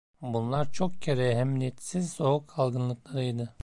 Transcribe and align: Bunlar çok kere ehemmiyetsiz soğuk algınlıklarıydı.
Bunlar 0.21 0.71
çok 0.71 1.01
kere 1.01 1.27
ehemmiyetsiz 1.31 2.09
soğuk 2.13 2.59
algınlıklarıydı. 2.59 3.55